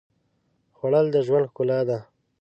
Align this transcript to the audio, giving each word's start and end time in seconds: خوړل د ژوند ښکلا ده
خوړل 0.77 1.07
د 1.11 1.17
ژوند 1.25 1.45
ښکلا 1.51 1.79
ده 1.89 1.97